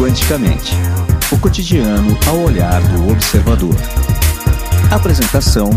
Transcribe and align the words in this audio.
Quanticamente 0.00 0.72
o 1.30 1.38
cotidiano 1.38 2.18
ao 2.26 2.38
olhar 2.38 2.80
do 2.88 3.12
observador. 3.12 3.76
Apresentação: 4.90 5.68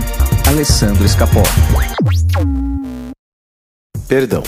Alessandro 0.47 1.03
Escapó. 1.03 1.43
Perdão. 4.07 4.41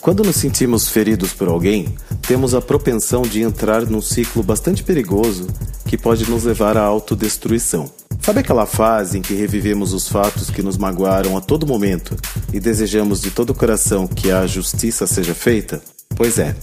Quando 0.00 0.22
nos 0.22 0.36
sentimos 0.36 0.88
feridos 0.88 1.32
por 1.32 1.48
alguém, 1.48 1.92
temos 2.28 2.54
a 2.54 2.62
propensão 2.62 3.22
de 3.22 3.42
entrar 3.42 3.84
num 3.86 4.00
ciclo 4.00 4.40
bastante 4.40 4.84
perigoso 4.84 5.48
que 5.84 5.98
pode 5.98 6.30
nos 6.30 6.44
levar 6.44 6.76
à 6.76 6.84
autodestruição. 6.84 7.90
Sabe 8.20 8.38
aquela 8.38 8.66
fase 8.66 9.18
em 9.18 9.22
que 9.22 9.34
revivemos 9.34 9.92
os 9.92 10.08
fatos 10.08 10.48
que 10.48 10.62
nos 10.62 10.78
magoaram 10.78 11.36
a 11.36 11.40
todo 11.40 11.66
momento 11.66 12.16
e 12.52 12.60
desejamos 12.60 13.20
de 13.20 13.32
todo 13.32 13.50
o 13.50 13.54
coração 13.54 14.06
que 14.06 14.30
a 14.30 14.46
justiça 14.46 15.08
seja 15.08 15.34
feita? 15.34 15.82
Pois 16.14 16.38
é, 16.38 16.54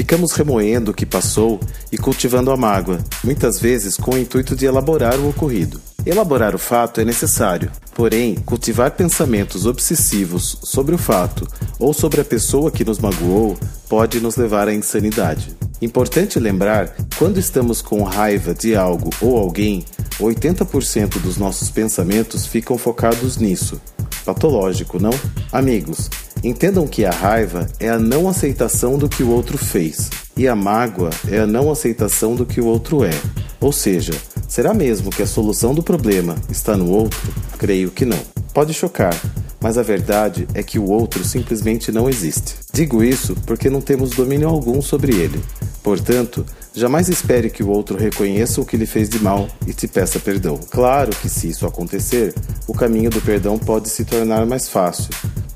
ficamos 0.00 0.32
remoendo 0.32 0.92
o 0.92 0.94
que 0.94 1.04
passou 1.04 1.60
e 1.92 1.98
cultivando 1.98 2.50
a 2.50 2.56
mágoa, 2.56 3.00
muitas 3.22 3.60
vezes 3.60 3.98
com 3.98 4.12
o 4.12 4.18
intuito 4.18 4.56
de 4.56 4.64
elaborar 4.64 5.18
o 5.18 5.28
ocorrido. 5.28 5.78
Elaborar 6.06 6.54
o 6.54 6.58
fato 6.58 7.02
é 7.02 7.04
necessário, 7.04 7.70
porém, 7.94 8.34
cultivar 8.34 8.92
pensamentos 8.92 9.66
obsessivos 9.66 10.56
sobre 10.62 10.94
o 10.94 10.98
fato 10.98 11.46
ou 11.78 11.92
sobre 11.92 12.22
a 12.22 12.24
pessoa 12.24 12.70
que 12.70 12.82
nos 12.82 12.98
magoou 12.98 13.58
pode 13.90 14.20
nos 14.20 14.36
levar 14.36 14.68
à 14.68 14.74
insanidade. 14.74 15.54
Importante 15.82 16.40
lembrar, 16.40 16.96
quando 17.18 17.36
estamos 17.36 17.82
com 17.82 18.02
raiva 18.02 18.54
de 18.54 18.74
algo 18.74 19.10
ou 19.20 19.36
alguém, 19.36 19.84
80% 20.18 21.20
dos 21.20 21.36
nossos 21.36 21.68
pensamentos 21.68 22.46
ficam 22.46 22.78
focados 22.78 23.36
nisso. 23.36 23.78
Patológico, 24.24 24.98
não? 24.98 25.12
Amigos, 25.52 26.08
entendam 26.42 26.86
que 26.86 27.04
a 27.04 27.10
raiva 27.10 27.66
é 27.78 27.88
a 27.88 27.98
não 27.98 28.28
aceitação 28.28 28.96
do 28.96 29.08
que 29.08 29.22
o 29.22 29.30
outro 29.30 29.58
fez, 29.58 30.10
e 30.36 30.48
a 30.48 30.56
mágoa 30.56 31.10
é 31.28 31.40
a 31.40 31.46
não 31.46 31.70
aceitação 31.70 32.34
do 32.34 32.46
que 32.46 32.60
o 32.60 32.66
outro 32.66 33.04
é. 33.04 33.12
Ou 33.60 33.72
seja, 33.72 34.14
será 34.48 34.72
mesmo 34.72 35.10
que 35.10 35.22
a 35.22 35.26
solução 35.26 35.74
do 35.74 35.82
problema 35.82 36.36
está 36.50 36.76
no 36.76 36.90
outro? 36.90 37.20
Creio 37.58 37.90
que 37.90 38.04
não. 38.04 38.18
Pode 38.54 38.72
chocar, 38.72 39.14
mas 39.60 39.76
a 39.76 39.82
verdade 39.82 40.48
é 40.54 40.62
que 40.62 40.78
o 40.78 40.88
outro 40.88 41.24
simplesmente 41.24 41.92
não 41.92 42.08
existe. 42.08 42.54
Digo 42.72 43.04
isso 43.04 43.36
porque 43.46 43.68
não 43.68 43.80
temos 43.80 44.10
domínio 44.10 44.48
algum 44.48 44.80
sobre 44.80 45.14
ele. 45.14 45.40
Portanto, 45.82 46.44
jamais 46.74 47.08
espere 47.08 47.48
que 47.48 47.62
o 47.62 47.68
outro 47.68 47.96
reconheça 47.96 48.60
o 48.60 48.66
que 48.66 48.76
lhe 48.76 48.86
fez 48.86 49.08
de 49.08 49.18
mal 49.18 49.48
e 49.66 49.72
te 49.72 49.88
peça 49.88 50.18
perdão. 50.18 50.58
Claro 50.70 51.10
que, 51.10 51.28
se 51.28 51.48
isso 51.48 51.66
acontecer, 51.66 52.34
o 52.66 52.74
caminho 52.74 53.10
do 53.10 53.20
perdão 53.20 53.58
pode 53.58 53.88
se 53.88 54.04
tornar 54.04 54.44
mais 54.46 54.68
fácil. 54.68 55.08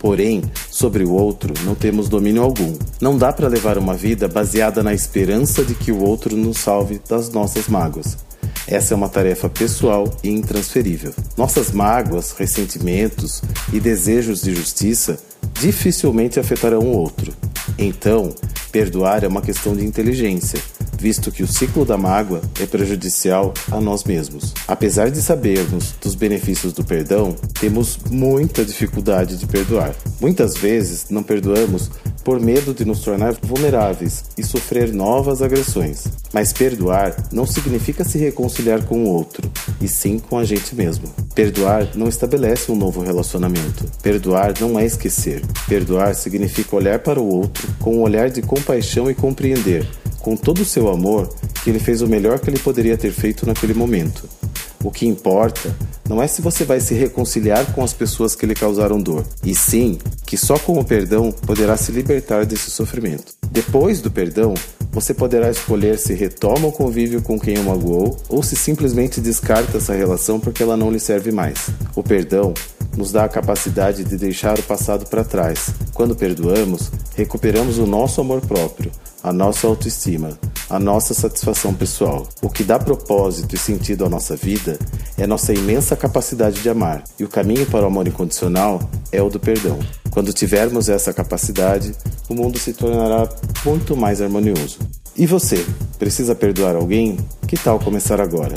Porém, 0.05 0.43
sobre 0.71 1.03
o 1.03 1.13
outro 1.13 1.55
não 1.65 1.75
temos 1.75 2.11
domínio 2.11 2.43
algum. 2.43 2.77
Não 3.01 3.17
dá 3.17 3.33
para 3.33 3.49
levar 3.49 3.79
uma 3.79 3.95
vida 3.95 4.29
baseada 4.29 4.83
na 4.83 4.93
esperança 4.93 5.65
de 5.65 5.75
que 5.75 5.91
o 5.91 6.03
outro 6.03 6.37
nos 6.37 6.59
salve 6.59 7.01
das 7.09 7.31
nossas 7.31 7.69
mágoas. 7.69 8.19
Essa 8.69 8.93
é 8.93 8.97
uma 8.99 9.09
tarefa 9.09 9.49
pessoal 9.49 10.15
e 10.23 10.29
intransferível. 10.29 11.15
Nossas 11.39 11.71
mágoas, 11.71 12.33
ressentimentos 12.33 13.41
e 13.73 13.81
desejos 13.81 14.43
de 14.43 14.55
justiça 14.55 15.19
dificilmente 15.59 16.39
afetarão 16.39 16.81
o 16.81 16.99
outro. 16.99 17.33
Então, 17.79 18.29
perdoar 18.71 19.25
é 19.25 19.27
uma 19.27 19.41
questão 19.41 19.75
de 19.75 19.87
inteligência, 19.87 20.61
visto 21.05 21.31
que 21.31 21.43
o 21.43 21.47
ciclo 21.47 21.85
da 21.85 21.99
mágoa 21.99 22.41
é 22.59 22.65
prejudicial 22.65 23.53
a 23.71 23.79
nós 23.79 24.05
mesmos. 24.05 24.55
Apesar 24.67 25.11
de 25.11 25.21
sabermos 25.21 25.93
dos 26.01 26.15
benefícios 26.15 26.73
do 26.73 26.83
perdão, 26.83 27.37
temos 27.61 27.99
muita 28.11 28.65
dificuldade 28.65 29.37
de 29.37 29.47
perdoar. 29.47 29.95
Muitas 30.19 30.57
vezes 30.57 31.11
não 31.11 31.23
perdoamos 31.23 31.91
por 32.25 32.41
medo 32.41 32.73
de 32.73 32.87
nos 32.87 33.01
tornar 33.01 33.35
vulneráveis 33.43 34.25
e 34.39 34.43
sofrer 34.43 34.95
novas 34.95 35.43
agressões. 35.43 36.05
Mas 36.33 36.55
perdoar 36.55 37.15
não 37.31 37.47
significa 37.47 38.03
se 38.03 38.17
reconciliar 38.17 38.83
com 38.85 39.05
o 39.05 39.09
outro, 39.09 39.53
e 39.83 39.87
sim 39.87 40.19
com 40.19 40.39
a 40.39 40.45
gente 40.45 40.75
mesmo. 40.75 41.05
Perdoar 41.35 41.87
não 41.95 42.09
estabelece 42.09 42.73
um 42.73 42.77
novo 42.77 43.03
relacionamento. 43.03 43.85
Perdoar 44.03 44.55
não 44.59 44.79
é 44.79 44.87
esquecer. 44.87 45.43
Perdoar 45.69 46.15
significa 46.15 46.75
olhar 46.75 47.01
para 47.01 47.21
o 47.21 47.29
outro 47.29 47.69
com 47.79 47.99
um 47.99 48.01
olhar 48.01 48.31
de 48.31 48.41
compaixão 48.41 49.11
e 49.11 49.15
compreender, 49.15 49.87
com 50.25 50.35
todo 50.35 50.63
o 50.63 50.65
seu 50.65 50.89
amor, 50.89 51.29
que 51.63 51.69
ele 51.69 51.79
fez 51.79 52.01
o 52.01 52.09
melhor 52.09 52.41
que 52.41 52.49
ele 52.49 52.59
poderia 52.59 52.97
ter 52.97 53.13
feito 53.13 53.45
naquele 53.45 53.75
momento. 53.75 54.27
O 54.83 54.91
que 54.91 55.07
importa 55.07 55.75
não 56.09 56.23
é 56.23 56.27
se 56.27 56.41
você 56.41 56.65
vai 56.65 56.81
se 56.81 56.95
reconciliar 56.95 57.73
com 57.73 57.85
as 57.85 57.93
pessoas 57.93 58.35
que 58.35 58.47
lhe 58.47 58.55
causaram 58.55 59.03
dor, 59.03 59.23
e 59.45 59.55
sim 59.55 59.99
que 60.25 60.39
só 60.39 60.59
com 60.59 60.79
o 60.79 60.85
perdão 60.85 61.31
poderá 61.31 61.77
se 61.77 61.93
libertar 61.93 62.47
desse 62.47 62.71
sofrimento. 62.71 63.35
Depois 63.51 64.01
do 64.01 64.11
perdão, 64.11 64.55
você 64.91 65.13
poderá 65.13 65.51
escolher 65.51 65.99
se 65.99 66.15
retoma 66.15 66.69
o 66.69 66.73
convívio 66.73 67.21
com 67.21 67.39
quem 67.39 67.59
o 67.59 67.65
magoou 67.65 68.17
ou 68.27 68.43
se 68.43 68.57
simplesmente 68.57 69.21
descarta 69.21 69.77
essa 69.77 69.93
relação 69.93 70.41
porque 70.41 70.63
ela 70.63 70.77
não 70.77 70.91
lhe 70.91 71.01
serve 71.01 71.31
mais. 71.33 71.69
O 71.95 72.03
perdão 72.03 72.55
nos 72.97 73.13
dá 73.13 73.25
a 73.25 73.29
capacidade 73.29 74.05
de 74.05 74.17
deixar 74.17 74.59
o 74.59 74.63
passado 74.63 75.07
para 75.07 75.25
trás. 75.25 75.71
Quando 75.93 76.17
perdoamos, 76.17 76.91
recuperamos 77.15 77.77
o 77.77 77.87
nosso 77.87 78.21
amor 78.21 78.41
próprio, 78.41 78.91
a 79.25 79.33
nossa 79.33 79.67
autoestima, 79.67 80.39
a 80.69 80.79
nossa 80.79 81.15
satisfação 81.15 81.73
pessoal. 81.73 82.29
O 82.43 82.51
que 82.51 82.63
dá 82.63 82.79
propósito 82.79 83.55
e 83.55 83.59
sentido 83.59 84.05
à 84.05 84.09
nossa 84.11 84.37
vida 84.37 84.79
é 85.17 85.27
nossa 85.27 85.55
imensa 85.55 85.97
capacidade 85.97 86.61
de 86.61 86.69
amar, 86.69 87.03
e 87.19 87.25
o 87.25 87.29
caminho 87.29 87.65
para 87.65 87.85
o 87.85 87.87
amor 87.87 88.07
incondicional 88.07 88.79
é 89.11 89.23
o 89.23 89.31
do 89.31 89.41
perdão. 89.41 89.79
Quando 90.11 90.31
tivermos 90.31 90.91
essa 90.91 91.11
capacidade, 91.11 91.95
o 92.29 92.35
mundo 92.35 92.59
se 92.59 92.75
tornará 92.75 93.27
muito 93.65 93.97
mais 93.97 94.21
harmonioso. 94.21 94.79
E 95.17 95.27
você, 95.27 95.65
precisa 95.99 96.35
perdoar 96.35 96.77
alguém? 96.77 97.17
Que 97.49 97.57
tal 97.57 97.79
começar 97.79 98.21
agora? 98.21 98.55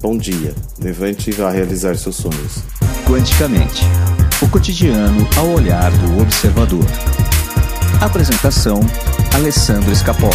Bom 0.00 0.16
dia, 0.16 0.54
levante 0.82 1.28
e 1.28 1.32
vá 1.34 1.50
realizar 1.50 1.94
seus 1.96 2.16
sonhos. 2.16 2.64
Quanticamente 3.06 3.82
o 4.40 4.48
cotidiano 4.48 5.28
ao 5.36 5.50
olhar 5.50 5.90
do 5.90 6.22
observador. 6.22 6.86
Apresentação: 8.00 8.80
Alessandro 9.34 9.92
Escapó. 9.92 10.30